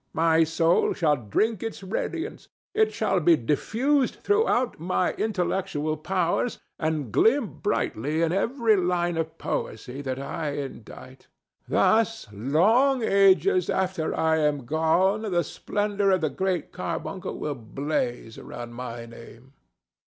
My 0.15 0.43
soul 0.43 0.93
shall 0.93 1.15
drink 1.15 1.61
its 1.61 1.83
radiance; 1.83 2.47
it 2.73 2.91
shall 2.91 3.19
be 3.19 3.35
diffused 3.35 4.15
throughout 4.15 4.79
my 4.79 5.13
intellectual 5.13 5.95
powers 5.95 6.57
and 6.79 7.11
gleam 7.11 7.59
brightly 7.61 8.23
in 8.23 8.31
every 8.31 8.75
line 8.75 9.15
of 9.15 9.37
poesy 9.37 10.01
that 10.01 10.17
I 10.17 10.53
indite. 10.53 11.27
Thus 11.67 12.25
long 12.33 13.03
ages 13.03 13.69
after 13.69 14.17
I 14.17 14.37
am 14.39 14.65
gone 14.65 15.21
the 15.31 15.43
splendor 15.43 16.09
of 16.09 16.21
the 16.21 16.31
Great 16.31 16.71
Carbuncle 16.71 17.37
will 17.37 17.53
blaze 17.53 18.39
around 18.39 18.73
my 18.73 19.05
name." 19.05 19.53